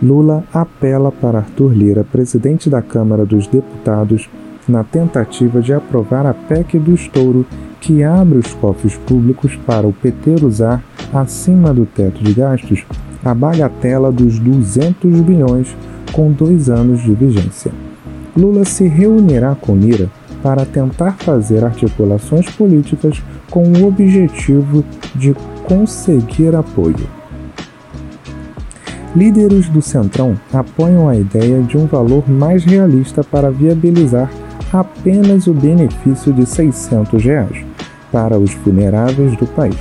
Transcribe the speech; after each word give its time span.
Lula 0.00 0.44
apela 0.54 1.10
para 1.10 1.38
Arthur 1.38 1.72
Lira, 1.72 2.04
presidente 2.04 2.70
da 2.70 2.80
Câmara 2.80 3.26
dos 3.26 3.46
Deputados, 3.48 4.28
na 4.68 4.84
tentativa 4.84 5.60
de 5.60 5.72
aprovar 5.72 6.24
a 6.24 6.34
PEC 6.34 6.78
do 6.78 6.94
estouro 6.94 7.44
que 7.80 8.04
abre 8.04 8.38
os 8.38 8.54
cofres 8.54 8.96
públicos 8.96 9.56
para 9.66 9.86
o 9.86 9.92
PT 9.92 10.44
usar, 10.44 10.82
acima 11.12 11.72
do 11.72 11.84
teto 11.86 12.22
de 12.22 12.32
gastos, 12.32 12.84
a 13.24 13.34
bagatela 13.34 14.12
dos 14.12 14.38
200 14.38 15.20
bilhões 15.22 15.74
com 16.12 16.30
dois 16.30 16.68
anos 16.68 17.02
de 17.02 17.12
vigência. 17.12 17.72
Lula 18.36 18.64
se 18.64 18.86
reunirá 18.86 19.54
com 19.54 19.74
Lira 19.74 20.08
para 20.42 20.64
tentar 20.64 21.12
fazer 21.18 21.64
articulações 21.64 22.48
políticas 22.50 23.20
com 23.50 23.64
o 23.64 23.86
objetivo 23.86 24.84
de 25.14 25.34
conseguir 25.68 26.56
apoio. 26.56 27.06
Líderes 29.14 29.68
do 29.68 29.82
Centrão 29.82 30.34
apoiam 30.52 31.08
a 31.08 31.14
ideia 31.14 31.62
de 31.62 31.76
um 31.76 31.86
valor 31.86 32.28
mais 32.28 32.64
realista 32.64 33.22
para 33.22 33.50
viabilizar 33.50 34.30
apenas 34.72 35.46
o 35.46 35.52
benefício 35.52 36.32
de 36.32 36.46
600 36.46 37.22
reais 37.22 37.66
para 38.10 38.38
os 38.38 38.54
vulneráveis 38.54 39.36
do 39.36 39.46
país, 39.46 39.76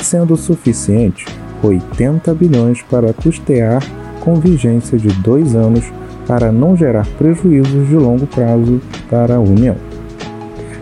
sendo 0.00 0.36
suficiente 0.36 1.24
80 1.62 2.34
bilhões 2.34 2.82
para 2.82 3.14
custear 3.14 3.82
com 4.20 4.34
vigência 4.34 4.98
de 4.98 5.08
dois 5.20 5.54
anos 5.54 5.84
para 6.26 6.52
não 6.52 6.76
gerar 6.76 7.06
prejuízos 7.18 7.88
de 7.88 7.96
longo 7.96 8.26
prazo 8.26 8.80
para 9.08 9.36
a 9.36 9.40
União. 9.40 9.76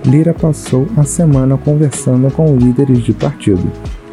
Lira 0.04 0.34
passou 0.34 0.88
a 0.96 1.04
semana 1.04 1.56
conversando 1.59 2.30
com 2.32 2.56
líderes 2.56 3.02
de 3.02 3.12
partido, 3.12 3.70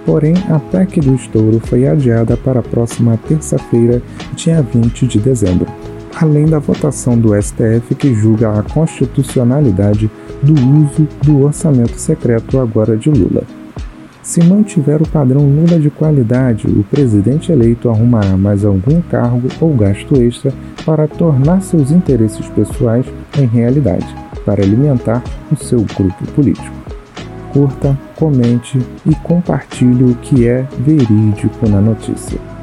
porém 0.07 0.35
a 0.49 0.57
PEC 0.57 1.01
do 1.01 1.15
estouro 1.15 1.59
foi 1.59 1.85
adiada 1.85 2.37
para 2.37 2.61
a 2.61 2.63
próxima 2.63 3.19
terça-feira, 3.27 4.01
dia 4.37 4.61
20 4.61 5.05
de 5.05 5.19
dezembro, 5.19 5.67
além 6.15 6.45
da 6.45 6.59
votação 6.59 7.19
do 7.19 7.39
STF 7.39 7.93
que 7.93 8.13
julga 8.13 8.57
a 8.57 8.63
constitucionalidade 8.63 10.09
do 10.41 10.53
uso 10.53 11.05
do 11.25 11.43
orçamento 11.43 11.99
secreto 11.99 12.57
agora 12.57 12.95
de 12.95 13.09
Lula. 13.09 13.43
Se 14.23 14.41
mantiver 14.41 15.01
o 15.01 15.07
padrão 15.09 15.41
Lula 15.41 15.77
de 15.77 15.89
qualidade, 15.89 16.67
o 16.67 16.85
presidente 16.85 17.51
eleito 17.51 17.89
arrumará 17.89 18.37
mais 18.37 18.63
algum 18.63 19.01
cargo 19.01 19.49
ou 19.59 19.75
gasto 19.75 20.15
extra 20.21 20.53
para 20.85 21.05
tornar 21.05 21.61
seus 21.61 21.91
interesses 21.91 22.47
pessoais 22.47 23.05
em 23.37 23.45
realidade, 23.45 24.07
para 24.45 24.63
alimentar 24.63 25.21
o 25.51 25.57
seu 25.57 25.79
grupo 25.79 26.25
político. 26.33 26.86
Curta, 27.51 27.97
comente 28.15 28.77
e 29.05 29.15
compartilhe 29.15 30.03
o 30.03 30.15
que 30.15 30.47
é 30.47 30.65
verídico 30.79 31.67
na 31.67 31.81
notícia. 31.81 32.56